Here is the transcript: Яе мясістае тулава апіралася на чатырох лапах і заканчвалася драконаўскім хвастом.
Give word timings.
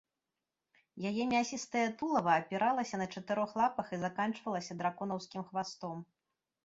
Яе 1.09 1.23
мясістае 1.33 1.83
тулава 1.99 2.31
апіралася 2.43 2.95
на 3.03 3.07
чатырох 3.17 3.49
лапах 3.61 3.87
і 3.99 4.01
заканчвалася 4.05 4.73
драконаўскім 4.81 5.41
хвастом. 5.51 5.97